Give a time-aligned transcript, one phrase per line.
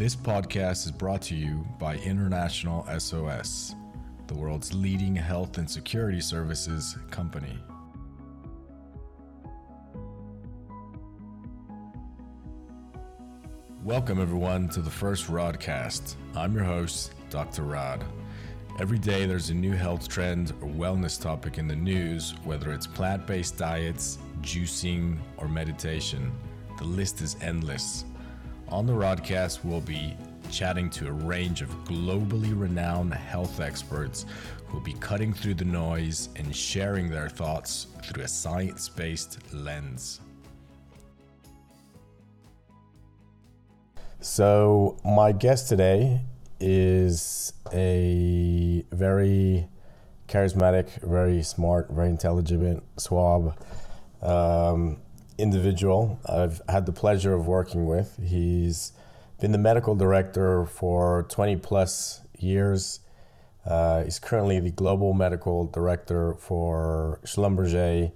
[0.00, 3.74] This podcast is brought to you by International SOS,
[4.28, 7.58] the world's leading health and security services company.
[13.84, 16.14] Welcome, everyone, to the first Rodcast.
[16.34, 17.64] I'm your host, Dr.
[17.64, 18.02] Rod.
[18.78, 22.86] Every day there's a new health trend or wellness topic in the news, whether it's
[22.86, 26.32] plant based diets, juicing, or meditation.
[26.78, 28.06] The list is endless.
[28.70, 30.16] On the Rodcast, we'll be
[30.48, 34.26] chatting to a range of globally renowned health experts
[34.66, 39.38] who will be cutting through the noise and sharing their thoughts through a science based
[39.52, 40.20] lens.
[44.20, 46.20] So, my guest today
[46.60, 49.66] is a very
[50.28, 53.56] charismatic, very smart, very intelligent, swab.
[54.22, 54.98] um,
[55.40, 58.18] individual I've had the pleasure of working with.
[58.22, 58.92] He's
[59.40, 63.00] been the medical director for 20 plus years.
[63.64, 68.12] Uh, he's currently the global medical director for Schlumberger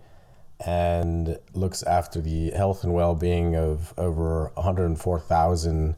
[0.64, 5.97] and looks after the health and well being of over 104,000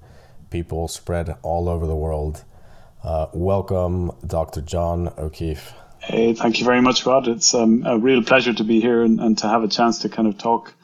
[0.51, 2.45] people spread all over the world.
[3.03, 4.61] Uh, welcome, Dr.
[4.61, 5.75] Jon O'Keeffe.
[6.01, 7.29] Hey, thank you very much, Rod.
[7.29, 10.09] It's um, a real pleasure to be here and, and, to have a chance to
[10.09, 10.75] kind of talk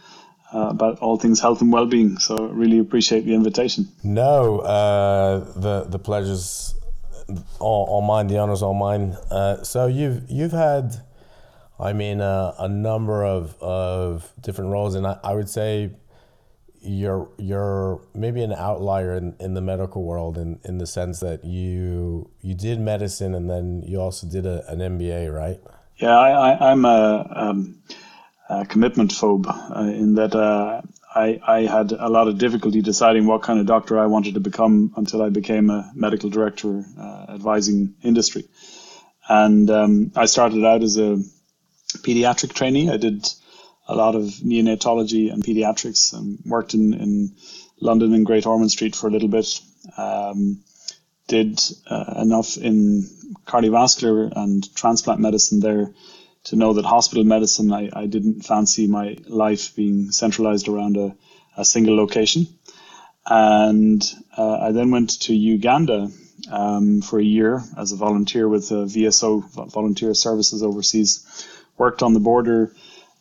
[0.54, 2.18] uh, about all things health and well-being.
[2.18, 3.88] So, really appreciate the invitation.
[4.02, 6.74] No, uh, the the pleasure's
[7.58, 8.26] all, all mine.
[8.26, 9.16] The honor's all mine.
[9.30, 10.96] Uh, so you've you've had,
[11.78, 15.92] I mean, uh, a number of of different roles, and I, I would say
[16.82, 21.44] you're you're maybe an outlier in, in the medical world in, in the sense that
[21.44, 25.60] you you did medicine and then you also did a, an MBA, right?
[25.96, 27.78] Yeah, I, am a, um,
[28.48, 30.82] a, commitment phobe uh, in that uh,
[31.14, 34.40] I, I had a lot of difficulty deciding what kind of doctor I wanted to
[34.40, 38.48] become until I became a medical director uh, advising industry.
[39.28, 41.18] And um, I started out as a
[41.98, 42.90] pediatric trainee.
[42.90, 43.28] I did
[43.86, 47.36] a lot of neonatology and pediatrics and worked in, in
[47.80, 49.60] London and Great Ormond Street for a little bit.
[49.96, 50.62] Um,
[51.28, 53.08] did uh, enough in
[53.46, 55.92] cardiovascular and transplant medicine there
[56.44, 61.14] to know that hospital medicine, I, I didn't fancy my life being centralized around a,
[61.56, 62.46] a single location.
[63.24, 64.02] And
[64.36, 66.10] uh, I then went to Uganda
[66.50, 71.48] um, for a year as a volunteer with VSO, Volunteer Services Overseas.
[71.78, 72.72] Worked on the border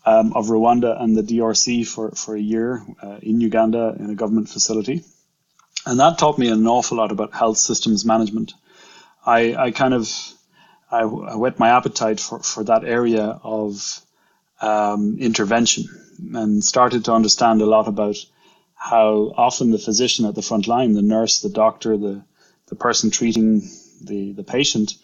[0.06, 4.16] um, of Rwanda and the DRC for, for a year uh, in Uganda in a
[4.16, 5.04] government facility.
[5.86, 8.54] And that taught me an awful lot about health systems management.
[9.26, 10.10] I, I kind of
[10.92, 14.02] I, I whet my appetite for, for that area of
[14.62, 15.86] um, intervention
[16.34, 18.18] and started to understand a lot about
[18.76, 22.24] how often the physician at the front line, the nurse, the doctor, the,
[22.68, 23.62] the person treating
[24.04, 24.96] the, the patient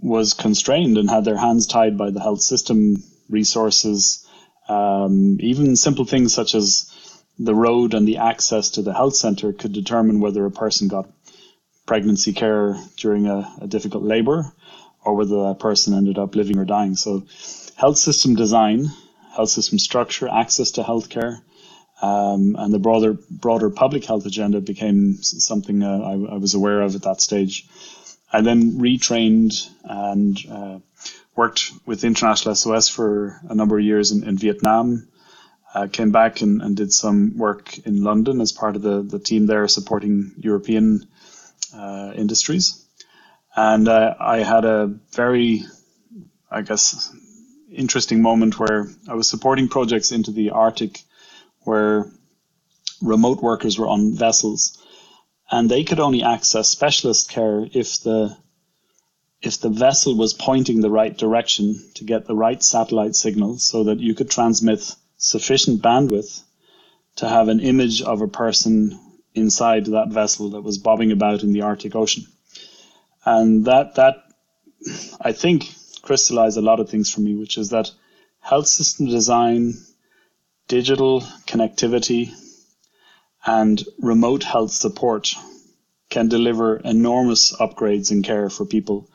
[0.00, 4.26] was constrained and had their hands tied by the health system resources,
[4.68, 6.90] um, even simple things such as
[7.38, 11.08] the road and the access to the health center could determine whether a person got
[11.86, 14.52] pregnancy care during a, a difficult labor
[15.04, 16.96] or whether that person ended up living or dying.
[16.96, 17.24] So,
[17.76, 18.90] health system design,
[19.34, 21.40] health system structure, access to healthcare,
[22.02, 26.82] um, and the broader broader public health agenda became something uh, I, I, was aware
[26.82, 27.66] of at that stage.
[28.32, 30.78] I then retrained and uh,
[31.36, 35.08] worked with International SOS for a number of years in, in Vietnam.
[35.74, 39.18] Uh, came back and, and, did some work in London as part of the, the
[39.18, 41.06] team there supporting European
[41.74, 42.81] uh, industries.
[43.54, 45.64] And uh, I had a very,
[46.50, 47.12] I guess,
[47.70, 51.00] interesting moment where I was supporting projects into the Arctic
[51.60, 52.10] where
[53.00, 54.78] remote workers were on vessels
[55.50, 58.36] and they could only access specialist care if the
[59.42, 63.84] if the vessel was pointing the right direction to get the right satellite signal so
[63.84, 66.42] that you could transmit sufficient bandwidth
[67.16, 68.98] to have an image of a person
[69.34, 72.24] inside that vessel that was bobbing about in the Arctic Ocean.
[73.24, 74.24] And that, that
[75.20, 75.72] I think,
[76.02, 77.90] crystallized a lot of things for me, which is that
[78.40, 79.74] health system design,
[80.68, 82.32] digital connectivity,
[83.46, 85.34] and remote health support
[86.10, 89.08] can deliver enormous upgrades in care for people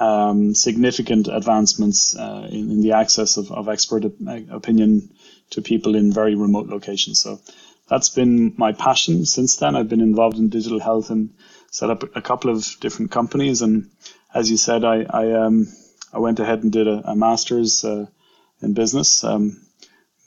[0.00, 5.10] um, significant advancements uh, in, in, the access of, of expert op- opinion
[5.50, 7.20] to people in very remote locations.
[7.20, 7.40] So
[7.88, 9.76] that's been my passion since then.
[9.76, 11.30] I've been involved in digital health and
[11.72, 13.62] set up a couple of different companies.
[13.62, 13.90] And
[14.32, 15.66] as you said, I I, um,
[16.12, 18.06] I went ahead and did a, a master's uh,
[18.60, 19.24] in business.
[19.24, 19.60] Um,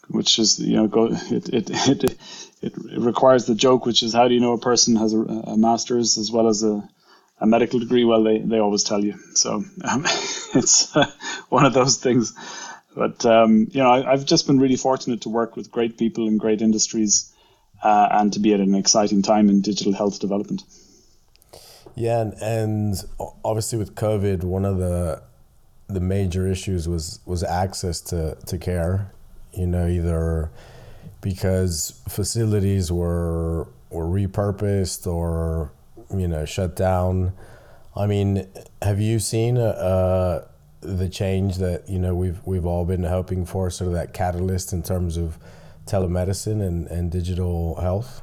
[0.08, 2.18] which is you know go it it, it
[2.62, 5.58] it requires the joke, which is how do you know a person has a, a
[5.58, 6.88] master's as well as a,
[7.40, 8.06] a medical degree?
[8.06, 9.16] Well, they, they always tell you.
[9.34, 10.04] So um,
[10.56, 11.10] it's uh,
[11.50, 12.34] one of those things.
[12.96, 16.28] But um, you know, I, have just been really fortunate to work with great people
[16.28, 17.32] in great industries,
[17.84, 20.64] uh, and to be at an exciting time in digital health development.
[21.96, 23.04] Yeah, and, and
[23.44, 25.24] obviously with COVID, one of the
[25.88, 29.12] the major issues was was access to, to care.
[29.54, 30.52] You know, either
[31.22, 35.72] because facilities were were repurposed or
[36.14, 37.34] you know shut down.
[37.96, 38.46] I mean,
[38.82, 40.46] have you seen uh,
[40.82, 44.74] the change that you know we've we've all been hoping for, sort of that catalyst
[44.74, 45.38] in terms of
[45.86, 48.22] telemedicine and, and digital health?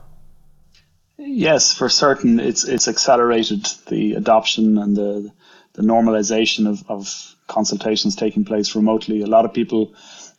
[1.25, 5.33] Yes, for certain, it's it's accelerated the adoption and the
[5.75, 9.23] the normalization of, of consultations taking place remotely.
[9.23, 9.95] A lot of people,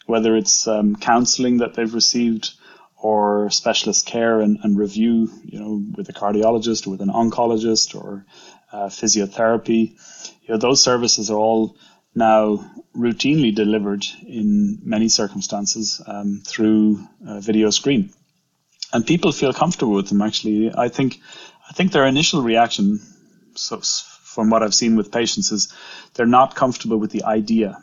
[0.05, 2.51] whether it's um, counseling that they've received
[2.97, 7.95] or specialist care and, and review, you know, with a cardiologist or with an oncologist
[7.95, 8.25] or
[8.71, 9.97] uh, physiotherapy,
[10.43, 11.77] you know, those services are all
[12.13, 12.63] now
[12.95, 18.13] routinely delivered in many circumstances um, through video screen,
[18.93, 20.21] and people feel comfortable with them.
[20.21, 21.19] Actually, I think
[21.69, 22.99] I think their initial reaction,
[23.55, 25.73] so from what I've seen with patients, is
[26.13, 27.77] they're not comfortable with the idea.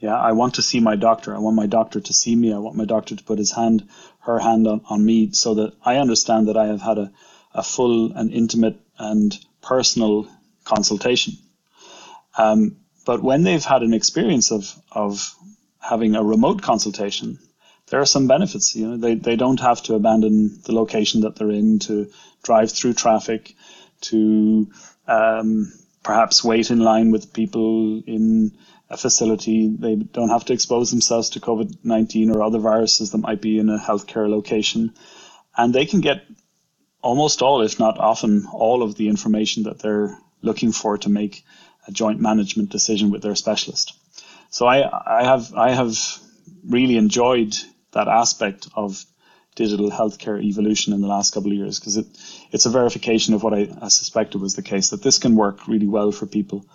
[0.00, 1.34] Yeah, I want to see my doctor.
[1.34, 2.52] I want my doctor to see me.
[2.52, 3.88] I want my doctor to put his hand,
[4.20, 7.12] her hand on, on me so that I understand that I have had a,
[7.54, 10.28] a full and intimate and personal
[10.64, 11.34] consultation.
[12.36, 12.76] Um,
[13.06, 15.34] but when they've had an experience of, of
[15.78, 17.38] having a remote consultation,
[17.90, 18.74] there are some benefits.
[18.74, 22.10] You know, they, they don't have to abandon the location that they're in to
[22.42, 23.54] drive through traffic,
[24.02, 24.70] to
[25.06, 25.72] um,
[26.02, 28.52] perhaps wait in line with people in
[28.90, 29.68] a facility.
[29.68, 33.58] They don't have to expose themselves to COVID 19 or other viruses that might be
[33.58, 34.92] in a healthcare location.
[35.56, 36.24] And they can get
[37.02, 41.44] almost all, if not often, all of the information that they're looking for to make
[41.86, 43.94] a joint management decision with their specialist.
[44.50, 45.96] So I, I have I have
[46.68, 47.56] really enjoyed
[47.92, 49.04] that aspect of
[49.54, 52.06] digital healthcare evolution in the last couple of years because it,
[52.52, 55.66] it's a verification of what I, I suspected was the case that this can work
[55.66, 56.66] really well for people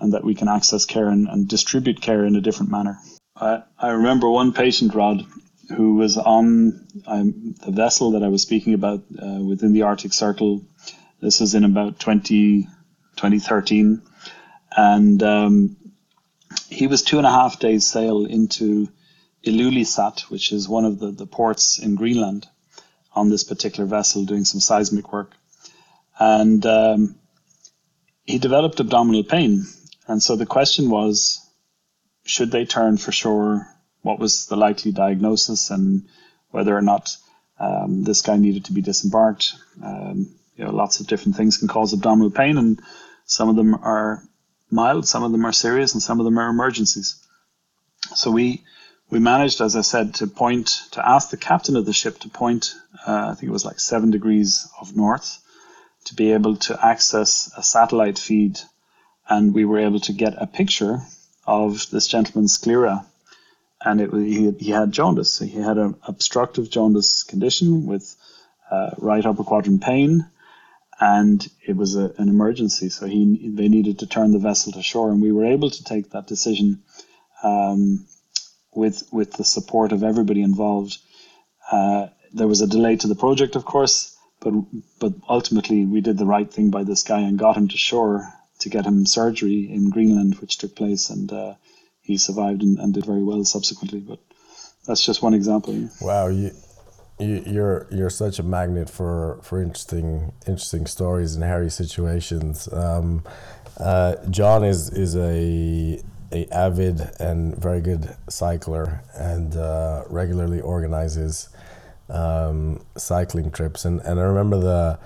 [0.00, 2.98] and that we can access care and, and distribute care in a different manner.
[3.36, 5.26] I, I remember one patient, Rod,
[5.76, 10.12] who was on um, the vessel that I was speaking about uh, within the Arctic
[10.12, 10.62] Circle.
[11.20, 12.62] This was in about 20,
[13.16, 14.02] 2013.
[14.76, 15.76] And um,
[16.68, 18.88] he was two and a half days sail into
[19.44, 22.46] Ilulissat, which is one of the, the ports in Greenland,
[23.14, 25.32] on this particular vessel doing some seismic work.
[26.18, 27.16] And um,
[28.24, 29.64] he developed abdominal pain.
[30.06, 31.40] And so the question was
[32.24, 33.66] should they turn for shore?
[34.02, 36.06] What was the likely diagnosis and
[36.50, 37.16] whether or not
[37.58, 39.54] um, this guy needed to be disembarked?
[39.82, 42.80] Um, you know, lots of different things can cause abdominal pain, and
[43.24, 44.22] some of them are
[44.70, 47.24] mild, some of them are serious, and some of them are emergencies.
[48.14, 48.64] So we
[49.10, 52.28] we managed, as I said, to point, to ask the captain of the ship to
[52.28, 52.74] point,
[53.06, 55.38] uh, I think it was like seven degrees of north,
[56.04, 58.60] to be able to access a satellite feed.
[59.28, 61.00] And we were able to get a picture
[61.46, 63.06] of this gentleman's sclera.
[63.80, 65.38] And it, he, he had jaundice.
[65.38, 68.14] He had an obstructive jaundice condition with
[68.70, 70.26] uh, right upper quadrant pain.
[71.00, 72.90] And it was a, an emergency.
[72.90, 75.10] So he, they needed to turn the vessel to shore.
[75.10, 76.82] And we were able to take that decision.
[77.42, 78.06] Um,
[78.74, 80.98] with with the support of everybody involved.
[81.70, 84.54] Uh, there was a delay to the project, of course, but
[85.00, 88.32] but ultimately we did the right thing by this guy and got him to shore
[88.60, 91.54] to get him surgery in Greenland, which took place, and uh,
[92.02, 94.00] he survived and, and, did very well subsequently.
[94.00, 94.18] But
[94.86, 95.88] that's just one example.
[96.00, 96.50] Wow, you,
[97.18, 102.68] you you're you're such a magnet for for interesting interesting stories and hairy situations.
[102.72, 103.24] Um,
[103.78, 111.48] uh, Jon is is a a avid and very good cycler and uh, regularly organizes
[112.10, 113.84] um, cycling trips.
[113.84, 114.98] And, and I remember the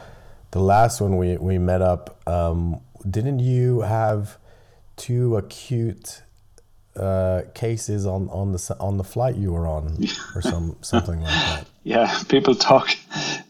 [0.52, 4.36] the last one we, we met up, um, didn't you have
[4.96, 6.22] two acute
[6.94, 9.96] uh, cases on, on the on the flight you were on
[10.34, 11.66] or some something like that?
[11.84, 12.90] Yeah, people talk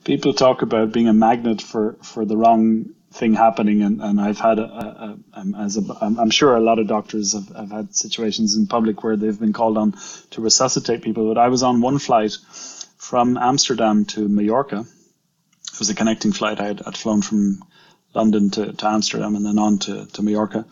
[0.05, 4.39] people talk about being a magnet for, for the wrong thing happening, and, and I've
[4.39, 7.95] had a, a, a, as a, I'm sure a lot of doctors have, have had
[7.95, 9.95] situations in public where they've been called on
[10.31, 11.29] to resuscitate people.
[11.33, 12.37] But I was on one flight
[12.97, 14.81] from Amsterdam to Mallorca.
[14.81, 16.61] It was a connecting flight.
[16.61, 17.63] I had I'd flown from
[18.15, 20.67] London to, to Amsterdam and then on to, to Mallorca.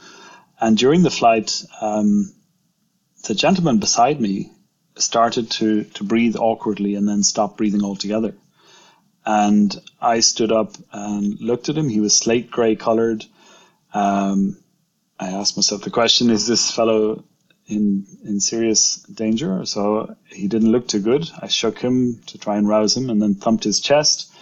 [0.60, 2.32] And during the flight, um,
[3.26, 4.52] the gentleman beside me
[4.96, 8.34] started to, to breathe awkwardly and then stop breathing altogether.
[9.32, 11.88] And I stood up and looked at him.
[11.88, 13.24] He was slate gray colored.
[13.94, 14.58] Um,
[15.20, 17.22] I asked myself the question: Is this fellow
[17.68, 19.64] in in serious danger?
[19.66, 21.30] So he didn't look too good.
[21.40, 24.32] I shook him to try and rouse him, and then thumped his chest,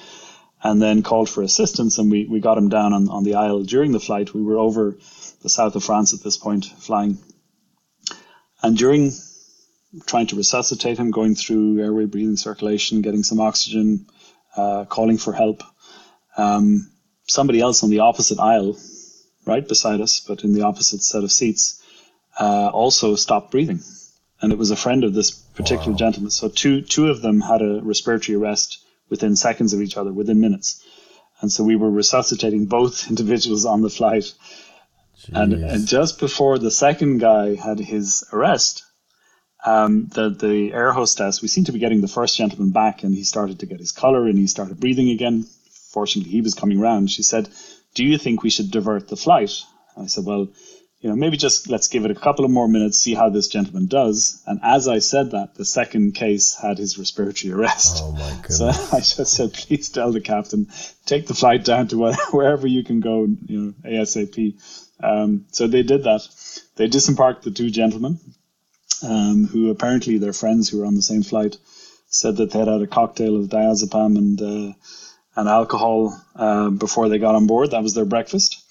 [0.63, 1.99] and then called for assistance.
[1.99, 4.33] And we, we got him down on, on the aisle during the flight.
[4.33, 4.97] We were over
[5.43, 7.19] the south of France at this point, flying.
[8.63, 9.13] And during
[10.07, 14.07] trying to resuscitate him, going through airway breathing circulation, getting some oxygen,
[14.59, 15.63] uh, calling for help.
[16.37, 16.91] Um,
[17.27, 18.77] somebody else on the opposite aisle,
[19.47, 21.83] right beside us, but in the opposite set of seats,
[22.41, 23.81] uh, also stopped breathing.
[24.41, 25.99] And it was a friend of this particular wow.
[25.99, 26.31] gentleman.
[26.31, 30.41] So two two of them had a respiratory arrest within seconds of each other, within
[30.41, 30.85] minutes.
[31.41, 34.33] And so we were resuscitating both individuals on the flight.
[35.33, 38.85] And, and just before the second guy had his arrest,
[39.65, 43.15] um, the the air hostess, we seemed to be getting the first gentleman back, and
[43.15, 45.47] he started to get his color and he started breathing again.
[45.93, 47.11] Fortunately, he was coming round.
[47.11, 47.49] She said,
[47.95, 49.53] "Do you think we should divert the flight?"
[49.97, 50.49] I said, "Well."
[51.01, 53.47] You know, maybe just let's give it a couple of more minutes, see how this
[53.47, 54.43] gentleman does.
[54.49, 58.01] And as I said that, the second case had his respiratory arrest.
[58.03, 58.59] Oh my goodness!
[58.59, 60.67] So I just said, please tell the captain,
[61.07, 64.61] take the flight down to wherever you can go, you know, ASAP.
[65.01, 66.27] Um, so they did that.
[66.75, 68.19] They disembarked the two gentlemen
[69.03, 71.57] um, who apparently their friends who were on the same flight
[72.09, 74.73] said that they had had a cocktail of diazepam and uh,
[75.37, 77.71] and alcohol uh, before they got on board.
[77.71, 78.63] That was their breakfast,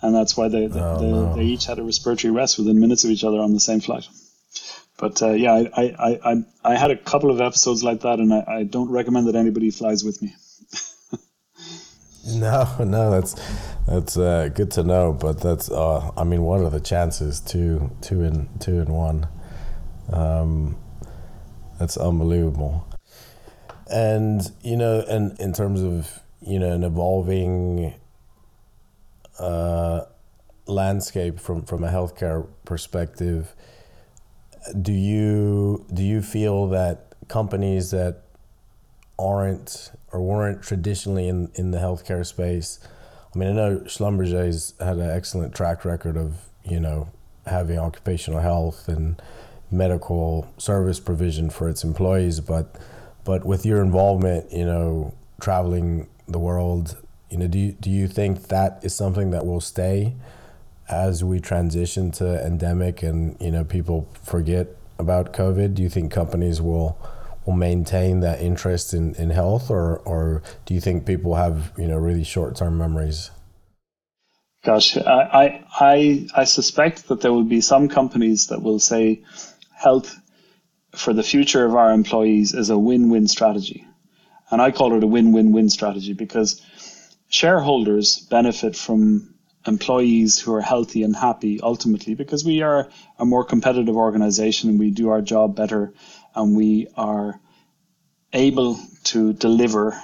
[0.00, 1.36] and that's why they they, oh, they, no.
[1.36, 4.08] they each had a respiratory arrest within minutes of each other on the same flight.
[4.96, 8.32] But uh, yeah, I, I, I, I had a couple of episodes like that, and
[8.32, 10.34] I, I don't recommend that anybody flies with me.
[12.26, 13.34] no, no, that's
[13.86, 15.12] that's uh, good to know.
[15.12, 17.40] But that's uh, I mean, what are the chances?
[17.40, 19.26] Two, two in two in one.
[20.12, 20.76] Um,
[21.78, 22.86] that's unbelievable.
[23.90, 27.94] And you know, and in terms of you know an evolving
[29.38, 30.02] uh,
[30.66, 33.54] landscape from from a healthcare perspective,
[34.80, 38.22] do you do you feel that companies that
[39.18, 42.78] aren't or weren't traditionally in in the healthcare space?
[43.34, 47.10] I mean, I know Schlumberger's had an excellent track record of you know
[47.46, 49.20] having occupational health and
[49.74, 52.40] medical service provision for its employees.
[52.40, 52.76] But
[53.24, 56.96] but with your involvement, you know, traveling the world,
[57.30, 60.14] you know, do you, do you think that is something that will stay
[60.88, 65.74] as we transition to endemic and you know people forget about COVID?
[65.74, 66.98] Do you think companies will
[67.44, 71.88] will maintain that interest in, in health, or or do you think people have you
[71.88, 73.30] know really short term memories?
[74.64, 79.22] Gosh, I, I I suspect that there will be some companies that will say
[79.84, 80.18] health
[80.96, 83.86] for the future of our employees is a win-win strategy.
[84.50, 86.60] And I call it a win-win-win strategy because
[87.28, 89.34] shareholders benefit from
[89.66, 92.88] employees who are healthy and happy ultimately because we are
[93.18, 95.92] a more competitive organization and we do our job better
[96.34, 97.40] and we are
[98.32, 99.98] able to deliver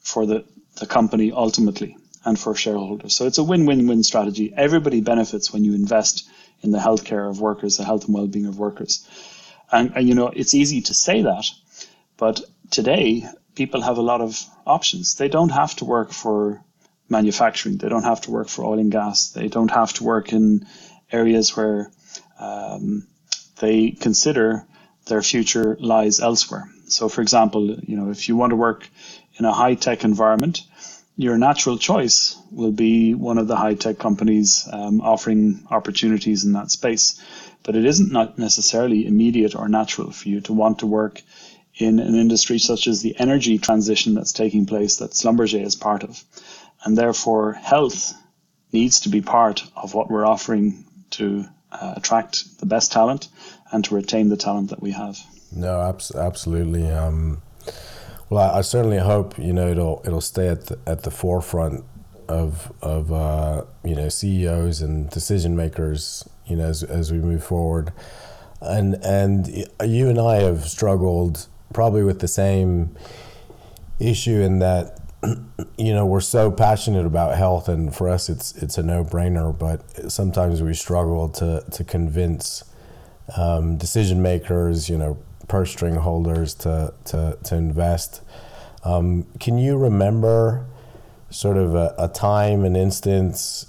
[0.00, 0.44] for the,
[0.80, 3.14] the company ultimately and for shareholders.
[3.14, 4.52] So it's a win-win-win strategy.
[4.56, 6.28] Everybody benefits when you invest
[6.64, 9.06] in the healthcare of workers, the health and well-being of workers.
[9.70, 11.44] And, and you know, it's easy to say that,
[12.16, 12.40] but
[12.70, 15.14] today people have a lot of options.
[15.14, 16.62] They don't have to work for
[17.08, 17.76] manufacturing.
[17.76, 19.30] They don't have to work for oil and gas.
[19.30, 20.66] They don't have to work in
[21.12, 21.90] areas where
[22.38, 23.06] um,
[23.60, 24.66] they consider
[25.06, 26.64] their future lies elsewhere.
[26.88, 28.88] So, for example, you know, if you want to work
[29.38, 30.62] in a high tech environment,
[31.16, 36.52] your natural choice will be one of the high tech companies um, offering opportunities in
[36.52, 37.20] that space.
[37.62, 41.22] But it isn't not necessarily immediate or natural for you to want to work
[41.76, 46.04] in an industry such as the energy transition that's taking place that Schlumberger is part
[46.04, 46.22] of.
[46.84, 48.12] And therefore, health
[48.72, 53.28] needs to be part of what we're offering to uh, attract the best talent
[53.72, 55.18] and to retain the talent that we have.
[55.52, 56.90] No, abs- absolutely.
[56.90, 57.40] Um,
[58.30, 61.84] well, I, I, certainly hope you know it'll it'll stay at the, at the forefront
[62.28, 67.44] of of uh, you know CEOs and decision makers you know as as we move
[67.44, 67.92] forward,
[68.60, 69.48] and and
[69.84, 72.96] you and I have struggled probably with the same
[73.98, 75.00] issue in that
[75.78, 80.10] you know we're so passionate about health and for us it's it's a no-brainer but
[80.10, 82.64] sometimes we struggle to to convince
[83.36, 88.22] um, decision makers you know purse string holders to to, to invest.
[88.84, 90.66] Um, can you remember
[91.30, 93.66] sort of a, a time, an instance,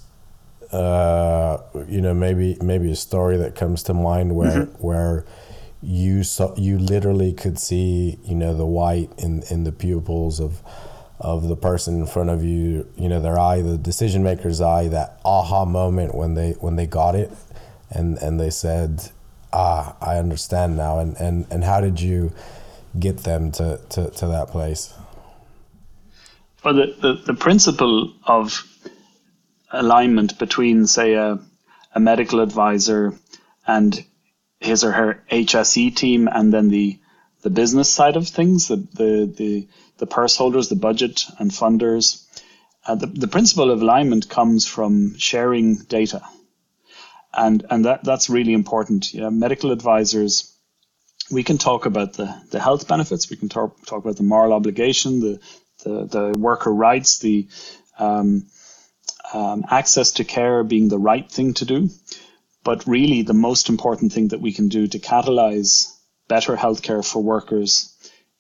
[0.72, 4.84] uh, you know, maybe maybe a story that comes to mind where mm-hmm.
[4.86, 5.25] where
[5.82, 10.62] you saw you literally could see you know the white in in the pupils of
[11.20, 14.88] of the person in front of you you know their eye the decision maker's eye
[14.88, 17.32] that aha moment when they when they got it
[17.91, 19.12] and and they said
[19.55, 22.31] ah i understand now and and and how did you
[23.00, 24.93] get them to to, to that place
[26.63, 28.63] well the, the the principle of
[29.71, 31.39] alignment between say a,
[31.93, 33.13] a medical advisor
[33.67, 34.05] and
[34.59, 37.00] his or her HSE team and then the
[37.41, 42.25] the business side of things, the the the, the purse holders, the budget and funders.
[42.88, 46.21] Uh, the, the principle of alignment comes from sharing data.
[47.38, 49.13] And and that, that's really important.
[49.13, 50.56] Medical advisors,
[51.32, 54.54] we can talk about the, the health benefits, we can talk talk about the moral
[54.54, 55.39] obligation, the
[55.84, 57.48] the, the worker rights, the
[58.00, 58.48] um,
[59.34, 61.89] um, access to care being the right thing to do.
[62.63, 65.92] But really, the most important thing that we can do to catalyze
[66.27, 67.92] better healthcare for workers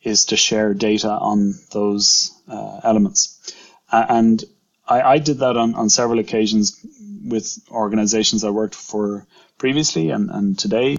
[0.01, 3.53] is to share data on those uh, elements.
[3.91, 4.43] and
[4.87, 6.79] I, I, did that on, on several occasions
[7.23, 9.25] with organizations I worked for
[9.57, 10.97] previously and, and today,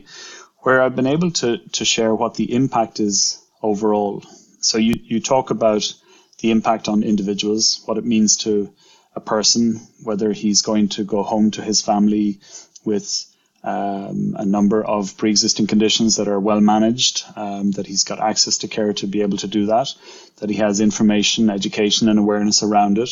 [0.59, 4.25] where I've been able to, to share what the impact is overall.
[4.61, 5.93] So you, you talk about
[6.41, 8.73] the impact on individuals, what it means to
[9.15, 12.41] a person, whether he's going to go home to his family
[12.85, 13.27] with
[13.65, 18.59] um, a number of pre-existing conditions that are well managed, um, that he's got access
[18.59, 19.93] to care to be able to do that,
[20.37, 23.11] that he has information, education, and awareness around it.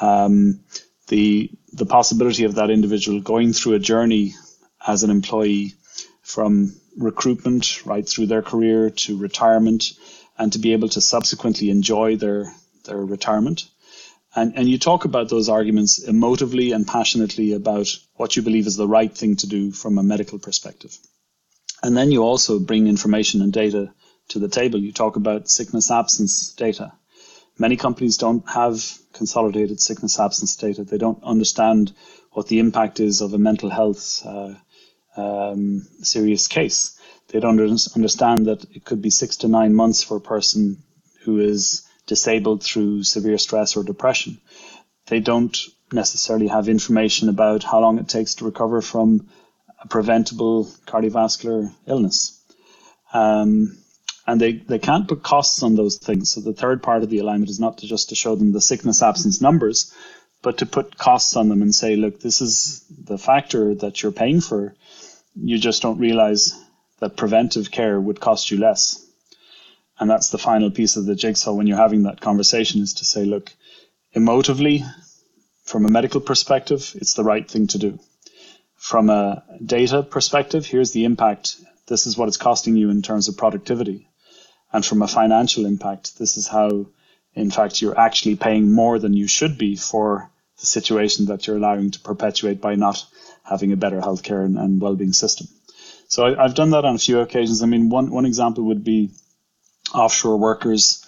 [0.00, 0.60] Um,
[1.08, 4.34] the the possibility of that individual going through a journey
[4.86, 5.74] as an employee
[6.22, 9.84] from recruitment right through their career to retirement,
[10.38, 13.64] and to be able to subsequently enjoy their their retirement.
[14.36, 18.76] And, and you talk about those arguments emotively and passionately about what you believe is
[18.76, 20.96] the right thing to do from a medical perspective.
[21.82, 23.92] And then you also bring information and data
[24.30, 24.80] to the table.
[24.80, 26.92] You talk about sickness absence data.
[27.58, 28.82] Many companies don't have
[29.12, 30.84] consolidated sickness absence data.
[30.84, 31.92] They don't understand
[32.32, 34.54] what the impact is of a mental health uh,
[35.16, 36.98] um, serious case.
[37.28, 37.60] They don't
[37.94, 40.82] understand that it could be six to nine months for a person
[41.22, 44.40] who is disabled through severe stress or depression.
[45.06, 45.56] They don't
[45.92, 49.28] necessarily have information about how long it takes to recover from
[49.82, 52.40] a preventable cardiovascular illness.
[53.12, 53.78] Um,
[54.26, 56.30] and they, they can't put costs on those things.
[56.30, 58.60] So the third part of the alignment is not to just to show them the
[58.60, 59.94] sickness absence numbers,
[60.42, 64.12] but to put costs on them and say, look, this is the factor that you're
[64.12, 64.74] paying for.
[65.34, 66.54] You just don't realize
[67.00, 69.04] that preventive care would cost you less.
[69.98, 73.04] And that's the final piece of the jigsaw when you're having that conversation is to
[73.04, 73.52] say, look,
[74.14, 74.84] emotively,
[75.64, 77.98] from a medical perspective, it's the right thing to do.
[78.76, 81.56] From a data perspective, here's the impact.
[81.86, 84.08] This is what it's costing you in terms of productivity.
[84.74, 86.86] And from a financial impact, this is how,
[87.34, 91.58] in fact, you're actually paying more than you should be for the situation that you're
[91.58, 93.06] allowing to perpetuate by not
[93.44, 95.46] having a better healthcare and, and well-being system.
[96.08, 97.62] So I, have done that on a few occasions.
[97.62, 99.10] I mean, one one example would be
[99.94, 101.06] offshore workers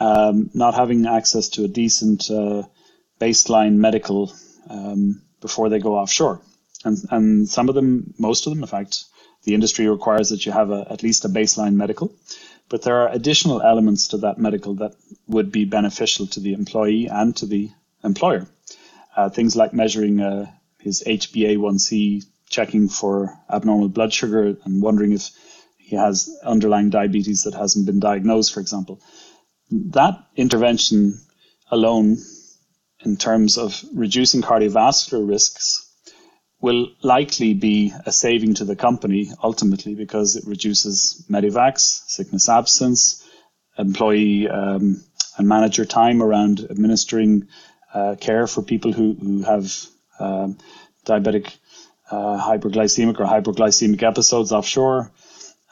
[0.00, 2.62] um, not having access to a decent uh,
[3.20, 4.32] baseline medical
[4.70, 6.40] um, before they go offshore.
[6.84, 9.04] And, and some of them, most of them, in fact,
[9.44, 12.12] the industry requires that you have a, at least a baseline medical.
[12.72, 14.94] But there are additional elements to that medical that
[15.26, 17.70] would be beneficial to the employee and to the
[18.02, 18.46] employer.
[19.14, 25.28] Uh, things like measuring uh, his HbA1c, checking for abnormal blood sugar, and wondering if
[25.76, 29.02] he has underlying diabetes that hasn't been diagnosed, for example.
[29.70, 31.20] That intervention
[31.70, 32.16] alone,
[33.04, 35.91] in terms of reducing cardiovascular risks,
[36.62, 43.28] will likely be a saving to the company ultimately because it reduces medivacs, sickness absence,
[43.76, 45.02] employee um,
[45.36, 47.48] and manager time around administering
[47.92, 49.74] uh, care for people who, who have
[50.20, 50.56] um,
[51.04, 51.52] diabetic
[52.10, 55.10] uh, hyperglycemic or hypoglycemic episodes offshore.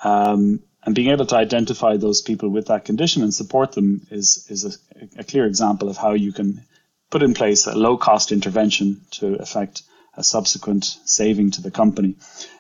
[0.03, 4.47] Um, and being able to identify those people with that condition and support them is
[4.49, 6.65] is a, a, clear example of how you can
[7.11, 9.83] put in place a low cost intervention to affect
[10.17, 12.17] a subsequent saving to the company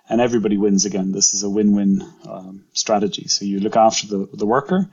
[0.08, 4.28] and everybody wins again this is a win-win um, strategy so you look after the,
[4.34, 4.88] the worker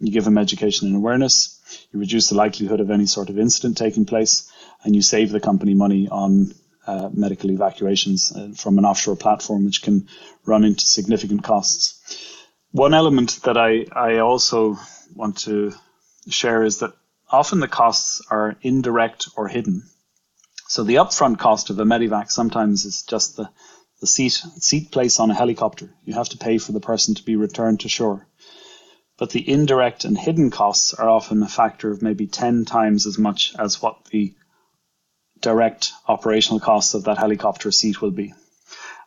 [0.00, 1.60] you give them education and awareness
[1.92, 4.50] you reduce the likelihood of any sort of incident taking place
[4.84, 6.52] and you save the company money on
[6.86, 10.08] uh, medical evacuations uh, from an offshore platform, which can
[10.44, 12.26] run into significant costs.
[12.72, 14.78] One element that I, I also
[15.14, 15.72] want to
[16.28, 16.92] share is that
[17.30, 19.84] often the costs are indirect or hidden.
[20.72, 23.50] So the upfront cost of a Medivac sometimes is just the,
[24.00, 25.92] the seat seat place on a helicopter.
[26.06, 28.26] You have to pay for the person to be returned to shore.
[29.18, 33.18] But the indirect and hidden costs are often a factor of maybe 10 times as
[33.18, 34.34] much as what the
[35.42, 38.32] direct operational costs of that helicopter seat will be.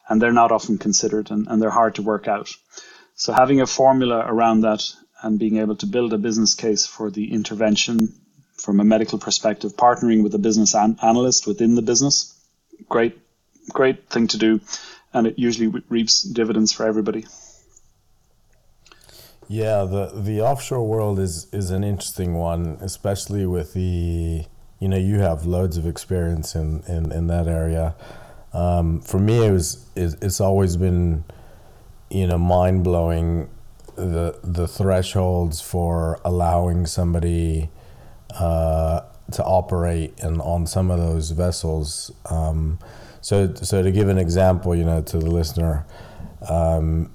[0.08, 2.56] And they're not often considered and, and they're hard to work out.
[3.16, 4.84] So having a formula around that
[5.24, 8.22] and being able to build a business case for the intervention
[8.58, 12.34] from a medical perspective, partnering with a business an- analyst within the business,
[12.90, 13.18] great,
[13.70, 14.62] great thing to do.
[15.14, 17.26] And it usually reaps dividends for everybody.
[19.48, 24.46] Yeah, the the offshore world is is an interesting one, especially with the
[24.80, 27.96] you know you have loads of experience in in, in that area.
[28.54, 31.26] Um, for me, it was it, it's always been
[32.10, 33.50] you know mind blowing
[33.96, 37.70] the the thresholds for allowing somebody
[38.40, 42.12] uh, to operate and on some of those vessels.
[42.30, 42.80] Um,
[43.22, 45.86] so so to give an example, you know, to the listener.
[46.48, 47.12] Um,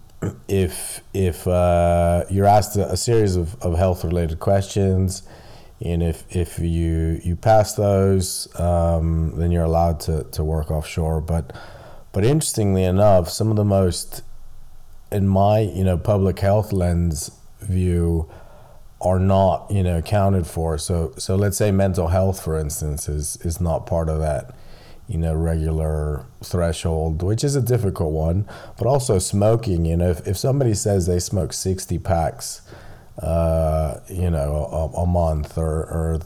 [0.48, 5.22] if if uh, you're asked a, a, series of, of health related questions,
[5.80, 11.20] and if if you you pass those, um, then you're allowed to, to work offshore.
[11.20, 11.54] But
[12.12, 14.22] but interestingly enough, some of the most
[15.10, 17.30] in my you know public health lens
[17.60, 18.28] view
[19.00, 20.78] are not you know accounted for.
[20.78, 24.54] So so let's say mental health, for instance, is is not part of that
[25.10, 28.48] you know regular threshold which is a difficult one.
[28.78, 32.62] But also smoking you know if, if somebody says they smoke 60 packs
[33.18, 36.20] uh, you know a, a month or, or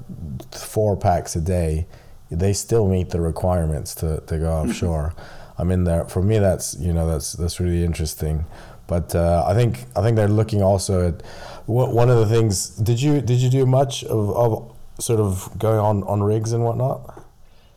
[0.53, 1.87] four packs a day
[2.31, 5.15] they still meet the requirements to, to go offshore.
[5.57, 8.45] I mean there for me that's you know that's that's really interesting.
[8.87, 11.23] But uh, I think I think they're looking also at
[11.67, 12.69] one of the things.
[12.69, 16.65] Did you did you do much of, of sort of going on on rigs and
[16.65, 17.25] whatnot?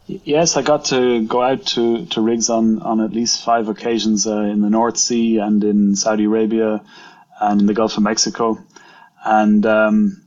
[0.07, 4.25] Yes, I got to go out to, to rigs on, on at least five occasions
[4.25, 6.81] uh, in the North Sea and in Saudi Arabia
[7.41, 8.57] and in the Gulf of Mexico.
[9.25, 10.23] And, um,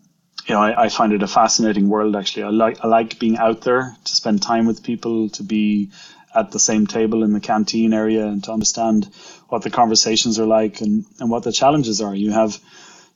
[0.46, 2.42] you know, I, I, find it a fascinating world, actually.
[2.42, 5.92] I like, I like being out there to spend time with people, to be
[6.34, 9.08] at the same table in the canteen area and to understand
[9.48, 12.14] what the conversations are like and, and what the challenges are.
[12.14, 12.58] You have,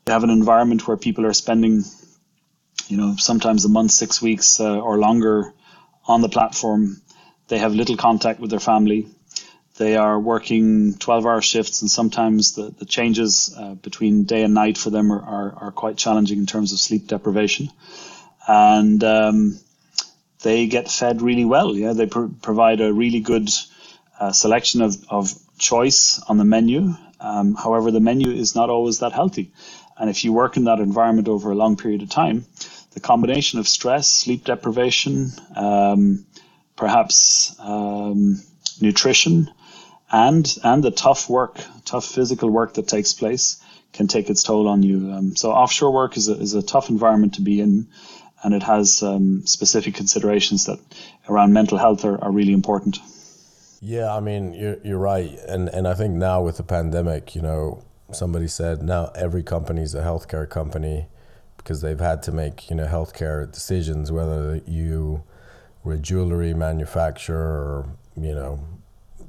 [0.07, 1.83] you have an environment where people are spending,
[2.89, 5.55] you know, sometimes a month, six weeks uh, or longer
[6.07, 7.01] on the platform.
[7.49, 9.09] They have little contact with their family.
[9.77, 14.55] They are working 12 hour shifts, and sometimes the, the changes uh, between day and
[14.55, 17.71] night for them are, are, are, quite challenging in terms of sleep deprivation.
[18.47, 19.59] And um,
[20.43, 21.75] they get fed really well.
[21.75, 23.49] Yeah, they pr- provide a really good
[24.21, 26.95] uh, selection of, of choice on the menu.
[27.19, 29.51] Um, however, the menu is not always that healthy.
[29.99, 32.47] And if you work in that environment over a long period of time,
[32.93, 36.27] the combination of stress, sleep deprivation, um,
[36.77, 38.43] perhaps um,
[38.81, 39.51] nutrition,
[40.11, 44.69] and and the tough work, tough physical work that takes place can take its toll
[44.69, 45.13] on you.
[45.13, 47.89] Um, so offshore work is a, is a tough environment to be in,
[48.43, 50.79] and it has um, specific considerations that
[51.29, 52.99] around mental health are, are really important.
[53.81, 57.43] Yeah, I mean you're you're right, and and I think now with the pandemic, you
[57.43, 61.07] know, somebody said now every company is a healthcare company
[61.57, 65.23] because they've had to make you know healthcare decisions whether you
[65.83, 68.59] were a jewelry manufacturer or you know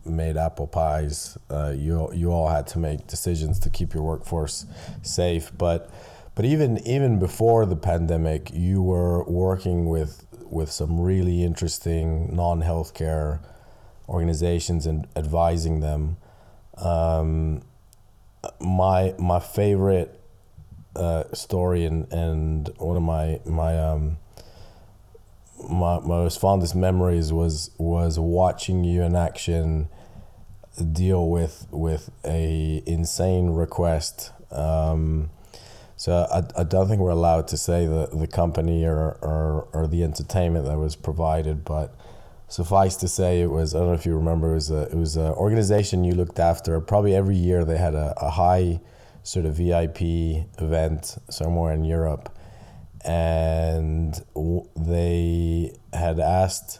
[0.05, 1.37] made apple pies.
[1.49, 4.65] Uh, you you all had to make decisions to keep your workforce
[5.01, 5.89] safe, but
[6.35, 12.61] but even even before the pandemic, you were working with with some really interesting non
[12.61, 13.39] healthcare
[14.07, 16.17] organizations and advising them.
[16.77, 17.63] Um,
[18.59, 20.19] my my favorite
[20.95, 24.17] uh, story and, and one of my my um
[25.69, 29.87] my most fondest memories was was watching you in action
[30.91, 34.31] deal with with a insane request.
[34.51, 35.29] Um,
[35.97, 39.87] so I, I don't think we're allowed to say the, the company or, or, or
[39.87, 41.95] the entertainment that was provided, but
[42.47, 44.95] suffice to say it was I don't know if you remember it was a, it
[44.95, 46.79] was an organization you looked after.
[46.79, 48.79] Probably every year they had a, a high
[49.23, 50.01] sort of VIP
[50.59, 52.29] event somewhere in Europe,
[53.03, 54.23] and
[54.75, 56.79] they had asked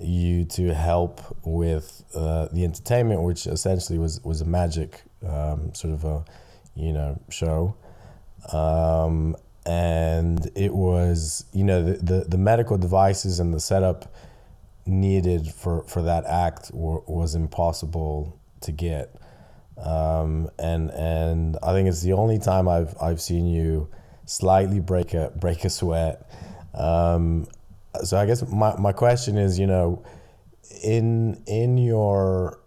[0.00, 5.94] you to help with uh, the entertainment, which essentially was was a magic um, sort
[5.94, 6.24] of a
[6.74, 7.76] you know show.
[8.52, 14.14] Um, and it was you know the, the, the medical devices and the setup
[14.86, 19.14] needed for, for that act were, was impossible to get
[19.76, 23.88] um, and and I think it's the only time I've I've seen you
[24.24, 26.30] slightly break a break a sweat.
[26.74, 27.46] Um,
[28.02, 30.04] so I guess my, my question is, you know,
[30.82, 32.60] in in your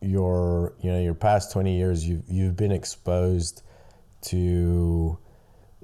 [0.00, 3.62] your you know your past 20 years you've you've been exposed
[4.20, 5.18] to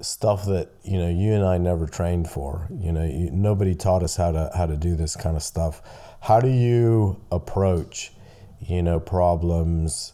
[0.01, 2.67] stuff that you know you and I never trained for.
[2.71, 5.81] You know you, nobody taught us how to how to do this kind of stuff.
[6.21, 8.11] How do you approach
[8.59, 10.13] you know problems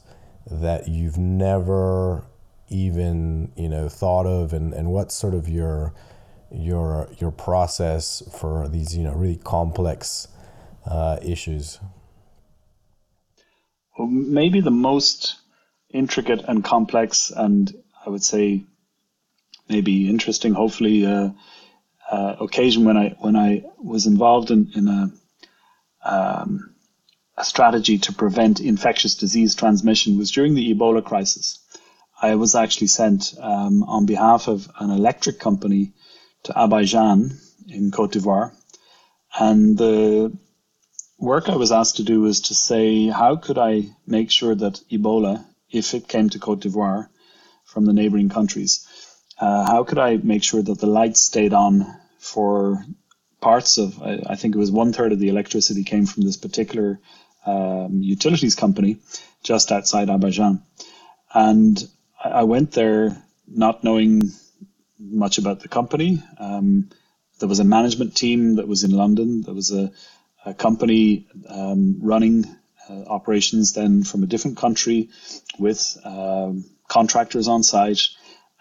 [0.50, 2.26] that you've never
[2.70, 4.54] even you know thought of?
[4.54, 5.94] And and what sort of your
[6.52, 10.28] your your process for these you know really complex
[10.86, 11.80] uh, issues?
[13.98, 15.38] Well, maybe the most
[15.94, 17.72] intricate and complex, and
[18.06, 18.64] I would say
[19.72, 21.30] maybe interesting, hopefully, uh,
[22.12, 25.12] uh, occasion when I when I was involved in in a
[26.04, 26.76] um,
[27.38, 31.60] a strategy to prevent infectious disease transmission was during the Ebola crisis.
[32.22, 35.94] I was actually sent um, on behalf of an electric company
[36.44, 37.34] to Abidjan
[37.68, 38.52] in Cote d'Ivoire,
[39.40, 40.38] and the
[41.18, 44.82] work I was asked to do was to say, how could I make sure that
[44.92, 47.10] Ebola, if it came to Cote d'Ivoire
[47.64, 48.86] from the neighboring countries,
[49.42, 51.88] uh, how could I make sure that the lights stayed on
[52.20, 52.86] for
[53.42, 56.38] parts of, I, I think it was one third of the electricity came from this
[56.38, 57.00] particular
[57.46, 59.00] um, utilities company
[59.44, 60.62] just outside Abidjan.
[61.34, 61.84] And
[62.24, 64.22] I, went there not knowing
[65.00, 66.22] much about the company.
[66.38, 66.92] Um,
[67.40, 69.42] there was a management team that was in London.
[69.42, 69.92] There was a,
[70.46, 72.46] a company um, running
[72.88, 75.10] uh, operations then from a different country
[75.58, 78.02] with um, contractors on site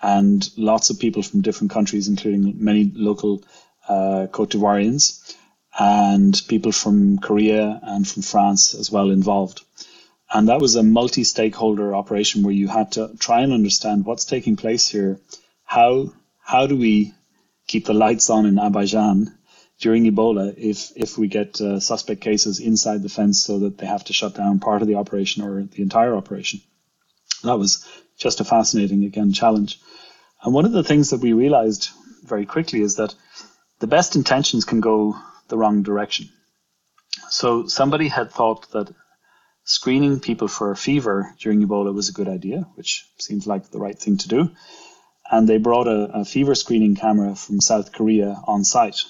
[0.02, 3.42] and lots of people from different countries, including many local
[3.88, 5.36] uh, Cote d'Ivoirians
[5.78, 9.62] and people from Korea and from France as well involved.
[10.32, 14.24] And that was a multi stakeholder operation where you had to try and understand what's
[14.24, 15.18] taking place here.
[15.64, 17.14] How, how do we
[17.66, 19.32] keep the lights on in Abidjan
[19.80, 23.86] during Ebola if if we get uh, suspect cases inside the fence so that they
[23.86, 26.60] have to shut down part of the operation or the entire operation.
[27.42, 27.86] That was
[28.20, 29.80] just a fascinating again challenge.
[30.42, 31.90] And one of the things that we realized
[32.22, 33.14] very quickly is that
[33.80, 35.16] the best intentions can go
[35.48, 36.28] the wrong direction.
[37.30, 38.94] So somebody had thought that
[39.64, 43.98] screening people for fever during Ebola was a good idea, which seems like the right
[43.98, 44.50] thing to do.
[45.30, 49.02] And they brought a, a fever screening camera from South Korea on site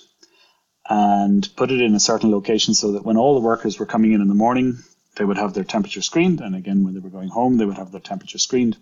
[0.88, 4.12] and put it in a certain location so that when all the workers were coming
[4.12, 4.78] in in the morning,
[5.16, 6.40] they would have their temperature screened.
[6.40, 8.76] And again, when they were going home, they would have their temperature screened.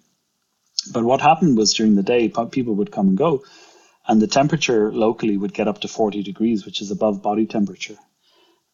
[0.93, 3.43] But what happened was during the day, people would come and go,
[4.07, 7.97] and the temperature locally would get up to 40 degrees, which is above body temperature.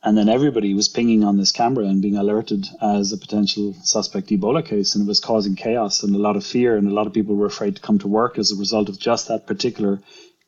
[0.02, 4.28] And then everybody was pinging on this camera and being alerted as a potential suspect
[4.28, 7.06] Ebola case, and it was causing chaos and a lot of fear, and a lot
[7.06, 10.00] of people were afraid to come to work as a result of just that particular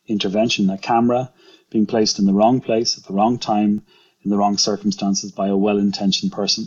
[0.06, 0.68] intervention.
[0.68, 1.32] A camera
[1.70, 3.82] being placed in the wrong place at the wrong time
[4.22, 6.66] in the wrong circumstances by a well-intentioned person.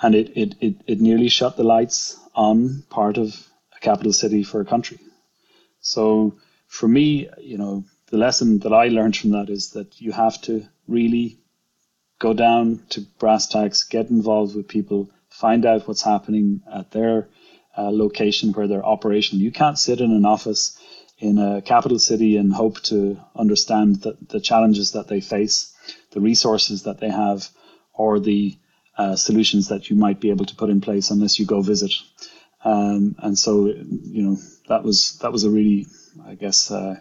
[0.00, 4.42] And it, it, it, it nearly shut the lights on part of a capital city
[4.42, 4.98] for a country.
[5.80, 10.12] So for me, you know, the lesson that I learned from that is that you
[10.12, 11.38] have to really
[12.18, 17.28] go down to brass tacks, get involved with people, find out what's happening at their
[17.76, 19.42] uh, location where they're operational.
[19.42, 20.80] You can't sit in an office
[21.18, 25.74] in a capital city and hope to understand the, the challenges that they face,
[26.10, 27.48] the resources that they have,
[27.92, 28.56] or the
[28.98, 31.92] uh, solutions that you might be able to put in place unless you go visit.
[32.66, 35.86] Um, and so, you know, that was that was a really,
[36.26, 36.96] I guess, uh,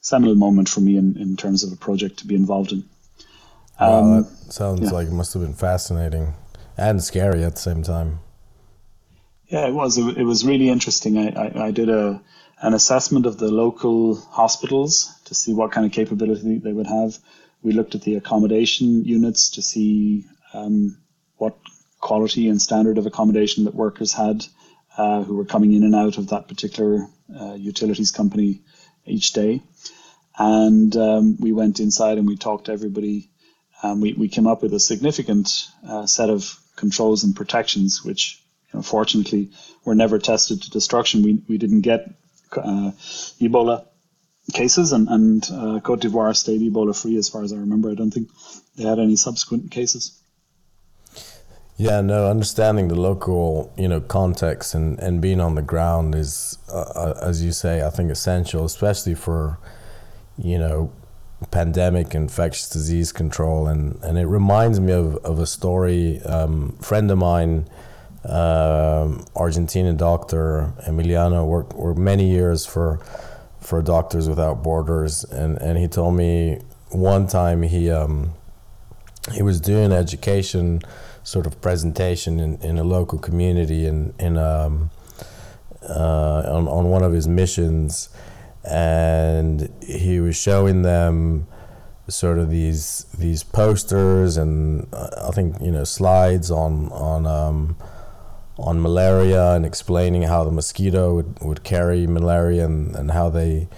[0.00, 2.84] seminal moment for me in, in terms of a project to be involved in.
[3.80, 4.90] Um, wow, that sounds yeah.
[4.90, 6.34] like it must have been fascinating
[6.76, 8.20] and scary at the same time.
[9.48, 9.98] Yeah, it was.
[9.98, 11.18] It, was really interesting.
[11.18, 12.22] I, I, I did a
[12.62, 17.18] an assessment of the local hospitals to see what kind of capability they would have.
[17.62, 20.96] We looked at the accommodation units to see um,
[21.38, 21.56] what
[22.00, 24.46] quality and standard of accommodation that workers had
[24.98, 27.06] uh, who were coming in and out of that particular
[27.40, 28.62] uh, utilities company
[29.06, 29.62] each day.
[30.36, 33.30] And um, we went inside and we talked to everybody.
[33.80, 38.42] And we, we came up with a significant uh, set of controls and protections, which
[38.72, 39.52] you know, fortunately
[39.84, 41.22] were never tested to destruction.
[41.22, 42.10] We, we didn't get
[42.56, 42.90] uh,
[43.40, 43.86] Ebola
[44.52, 47.90] cases, and, and uh, Cote d'Ivoire stayed Ebola free as far as I remember.
[47.90, 48.30] I don't think
[48.76, 50.20] they had any subsequent cases.
[51.80, 56.58] Yeah, no, understanding the local, you know, context and, and being on the ground is,
[56.72, 59.60] uh, uh as you say, I think essential, especially for,
[60.36, 60.92] you know,
[61.52, 63.68] pandemic infectious disease control.
[63.68, 67.68] And, and it reminds me of, of a story, um, friend of mine
[68.24, 73.00] um, Argentinian doctor Emiliano worked, worked many years for
[73.60, 76.60] for Doctors Without Borders, and, and he told me
[76.90, 78.34] one time he um,
[79.32, 80.80] he was doing education
[81.28, 84.90] sort of presentation in, in a local community in in um,
[85.88, 88.08] uh, on on one of his missions,
[88.64, 91.46] and he was showing them
[92.08, 97.76] sort of these these posters and uh, I think you know slides on on um,
[98.58, 103.68] on malaria and explaining how the mosquito would, would carry malaria and, and how they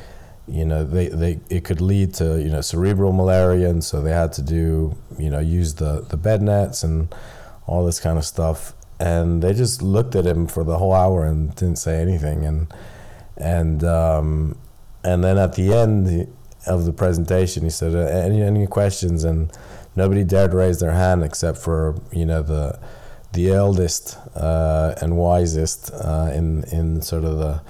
[0.46, 3.68] you know they, they it could lead to you know cerebral malaria.
[3.70, 7.12] And so they had to do you know use the the bed nets and
[7.70, 8.74] all this kind of stuff.
[8.98, 12.44] And they just looked at him for the whole hour and didn't say anything.
[12.44, 12.74] And
[13.36, 14.58] and um,
[15.04, 16.28] and then at the end
[16.66, 19.24] of the presentation he said any any questions?
[19.24, 19.50] And
[19.94, 22.78] nobody dared raise their hand except for you know the
[23.32, 27.62] the eldest uh, and wisest uh, in in sort of the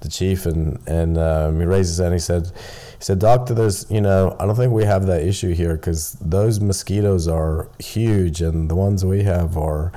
[0.00, 0.46] the chief.
[0.46, 2.12] And and um, he raised his hand.
[2.12, 2.50] He said,
[2.98, 6.12] he said, doctor, there's you know I don't think we have that issue here because
[6.20, 9.92] those mosquitoes are huge and the ones we have are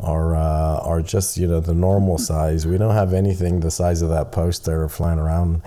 [0.00, 2.66] are uh, are just you know the normal size.
[2.66, 5.62] We don't have anything the size of that poster flying around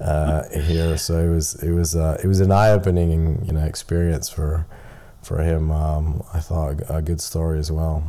[0.00, 0.98] uh, here.
[0.98, 4.66] So it was it was uh, it was an eye opening you know experience for
[5.22, 5.70] for him.
[5.70, 8.02] Um, I thought a good story as well.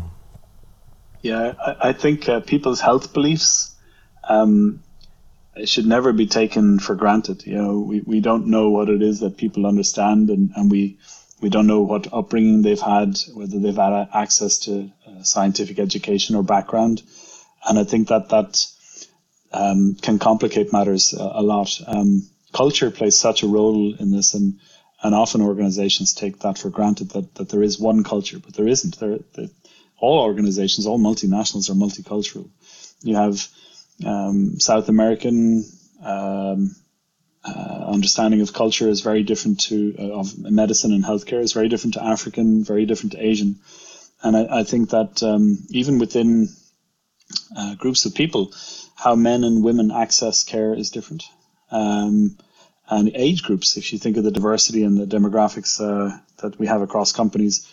[1.22, 3.76] Yeah, I, I think uh, people's health beliefs.
[4.28, 4.82] Um,
[5.56, 7.46] it should never be taken for granted.
[7.46, 10.98] You know, we, we don't know what it is that people understand, and, and we
[11.42, 16.36] we don't know what upbringing they've had, whether they've had access to uh, scientific education
[16.36, 17.02] or background,
[17.68, 18.66] and I think that that
[19.52, 21.80] um, can complicate matters a, a lot.
[21.88, 24.60] Um, culture plays such a role in this, and
[25.02, 28.68] and often organizations take that for granted that, that there is one culture, but there
[28.68, 29.00] isn't.
[29.00, 29.50] There, the,
[29.98, 32.50] all organizations, all multinationals are multicultural.
[33.02, 33.48] You have
[34.06, 35.66] um, South American
[36.04, 36.76] um,
[37.44, 41.70] uh, understanding of culture is very different to uh, of medicine and healthcare is very
[41.70, 43.60] different to African, very different to Asian,
[44.22, 46.50] and I, I think that um, even within
[47.56, 48.54] uh, groups of people,
[48.96, 51.24] how men and women access care is different.
[51.72, 52.38] Um,
[52.90, 56.68] and age groups, if you think of the diversity and the demographics uh, that we
[56.68, 57.68] have across companies.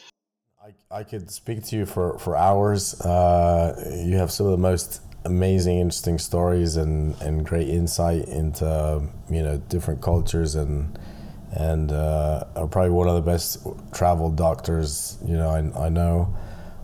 [0.62, 3.00] I, I could speak to you for, for hours.
[3.00, 9.02] Uh, you have some of the most amazing, interesting stories and, and great insight into
[9.28, 10.98] you know different cultures and
[11.52, 16.34] and uh, are probably one of the best travel doctors you know I, I know.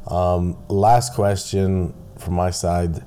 [0.07, 3.05] Um, last question from my side: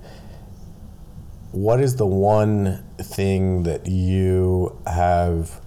[1.51, 5.61] What is the one thing that you have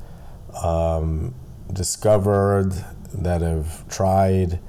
[0.63, 1.35] um,
[1.73, 2.73] discovered
[3.15, 4.61] that have tried?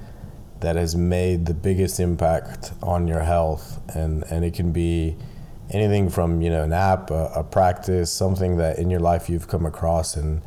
[0.60, 3.80] That has made the biggest impact on your health.
[3.94, 5.16] And and it can be
[5.70, 9.48] anything from you know an app a, a, practice something that in your life you've
[9.48, 10.16] come across.
[10.16, 10.42] And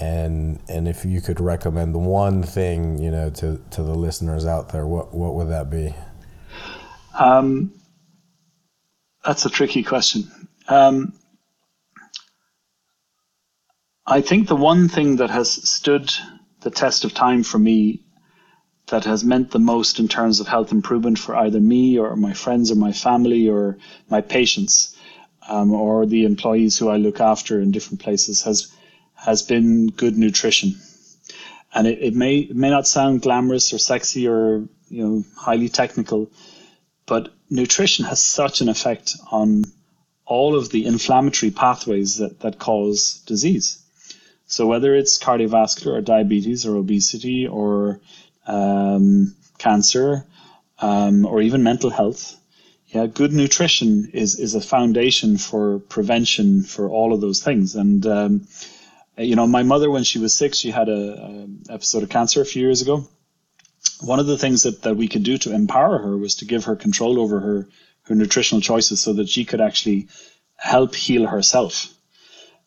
[0.00, 4.70] and and if you could recommend one thing you know to to the listeners out
[4.72, 5.94] there what what would that be?
[7.18, 7.72] Um,
[9.24, 10.24] that's a tricky question.
[10.68, 11.12] Um,
[14.06, 16.12] I think the one thing that has stood
[16.60, 18.04] the test of time for me
[18.88, 22.32] that has meant the most in terms of health improvement for either me or my
[22.34, 23.78] friends or my family or
[24.10, 24.96] my patients
[25.48, 28.72] um, or the employees who I look after in different places has
[29.14, 30.74] has been good nutrition.
[31.74, 35.68] And it, it may it may not sound glamorous or sexy or you know highly
[35.68, 36.30] technical,
[37.06, 39.64] but nutrition has such an effect on
[40.26, 43.82] all of the inflammatory pathways that, that cause disease.
[44.46, 48.00] So whether it's cardiovascular or diabetes or obesity or
[48.46, 50.24] um, cancer,
[50.78, 52.36] um, or even mental health.
[52.88, 57.74] Yeah, good nutrition is is a foundation for prevention for all of those things.
[57.74, 58.46] And um,
[59.18, 62.40] you know, my mother, when she was sick, she had a, a, episode of cancer
[62.40, 63.08] a few years ago.
[64.00, 66.64] One of the things that, that we could do to empower her was to give
[66.64, 67.68] her control over her
[68.02, 70.08] her nutritional choices, so that she could actually
[70.56, 71.93] help heal herself.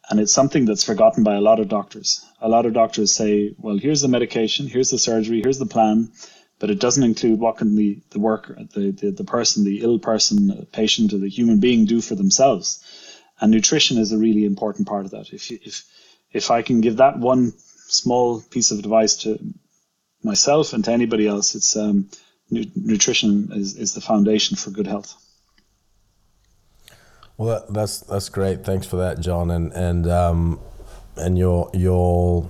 [0.10, 2.26] And it's something that's forgotten by a lot of doctors.
[2.42, 6.12] A lot of doctors say, well, here's the medication, here's the surgery, here's the plan,
[6.60, 10.00] but it doesn't include what can the, the worker, the, the, the person, the ill
[10.00, 12.84] person, the patient, or the human being do for themselves.
[13.40, 15.34] And nutrition is a really important part of that.
[15.34, 15.84] If, if,
[16.32, 17.54] if I can give that one
[17.88, 19.38] small piece of advice to
[20.24, 22.10] myself and to anybody else, it's um,
[22.50, 25.14] nu- nutrition is, is the foundation for good health.
[27.38, 28.64] Well, that, that's that's great.
[28.66, 29.52] Thanks for that, Jon.
[29.52, 30.60] And and um,
[31.16, 32.50] and you'll you'll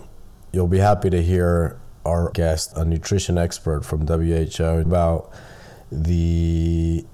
[0.51, 5.29] you'll be happy to hear our guest, a nutrition expert from WHO, about
[5.91, 7.05] the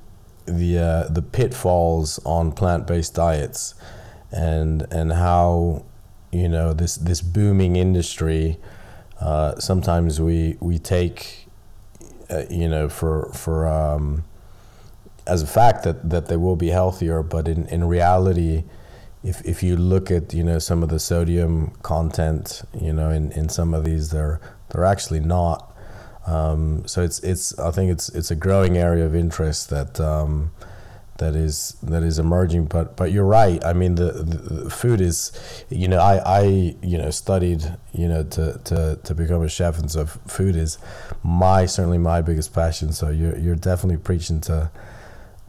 [0.45, 3.73] the uh, the pitfalls on plant based diets,
[4.31, 5.83] and and how
[6.31, 8.59] you know this this booming industry.
[9.19, 11.43] Uh, sometimes we we take
[12.29, 14.23] uh, you know, for for um,
[15.25, 18.63] as a fact that that they will be healthier, but in in reality,
[19.23, 23.31] if if you look at you know some of the sodium content, you know, in
[23.31, 25.69] in some of these, they're they're actually not.
[26.25, 29.99] Um, so it's it's I think it's it's a growing area of interest that.
[29.99, 30.51] Um,
[31.17, 32.65] that is that is emerging.
[32.65, 33.63] But but you're right.
[33.63, 35.31] I mean, the, the, food is,
[35.69, 39.79] you know, I, I you know studied you know to, to, to become a chef,
[39.79, 40.77] and so food is
[41.23, 42.91] my certainly my biggest passion.
[42.93, 44.71] So you're you're definitely preaching to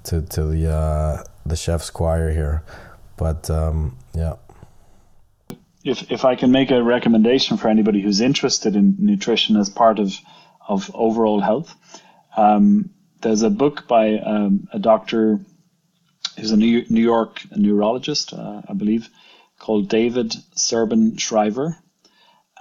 [0.04, 2.62] to to the uh, the chef's choir here.
[3.16, 4.36] But um, yeah.
[5.84, 9.98] If if I can make a recommendation for anybody who's interested in nutrition as part
[9.98, 10.18] of
[10.66, 11.74] of overall health.
[12.36, 12.90] Um,
[13.20, 15.40] there's a book by um, a doctor
[16.38, 19.08] who's a New, New York neurologist, uh, I believe,
[19.58, 21.76] called David Servan-Schreiber,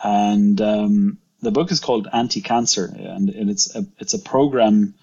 [0.03, 4.95] and um, the book is called Anti-Cancer, and it's a it's a program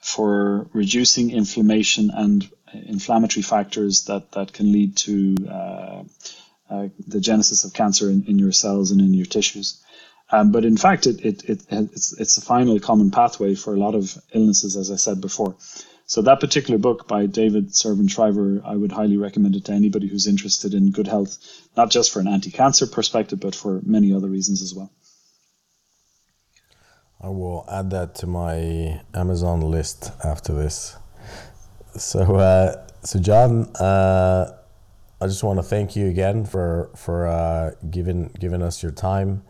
[0.00, 6.02] for reducing inflammation and inflammatory factors that that can lead to uh,
[6.70, 9.82] uh, the genesis of cancer in, in your cells and in your tissues.
[10.30, 13.78] Um, but in fact, it, it, it, it's, it's a final common pathway for a
[13.78, 15.56] lot of illnesses, as I said before.
[16.04, 20.26] So that particular book by David Servan-Schreiber, I would highly recommend it to anybody who's
[20.26, 21.38] interested in good health,
[21.76, 24.90] not just for an anti-cancer perspective, but for many other reasons as well.
[27.20, 30.96] I will add that to my Amazon list after this.
[31.96, 34.56] So, uh, so Jon, uh,
[35.20, 39.42] I just want to thank you again for for uh, giving giving us your time,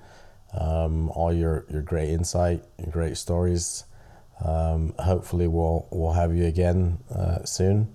[0.59, 3.85] um, all your your great insight, your great stories.
[4.43, 7.95] Um, hopefully, we'll we'll have you again uh, soon.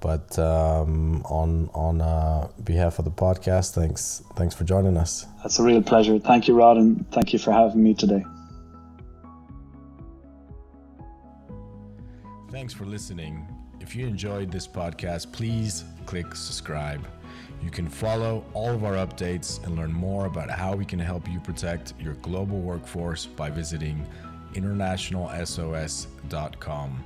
[0.00, 5.24] But um, on on uh, behalf of the podcast, thanks thanks for joining us.
[5.42, 6.18] That's a real pleasure.
[6.18, 8.22] Thank you, Rod, and thank you for having me today.
[12.58, 13.46] Thanks for listening.
[13.78, 17.06] If you enjoyed this podcast, please click subscribe.
[17.62, 21.30] You can follow all of our updates and learn more about how we can help
[21.30, 24.04] you protect your global workforce by visiting
[24.54, 27.04] internationalsos.com.